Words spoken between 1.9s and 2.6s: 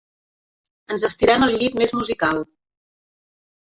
musical.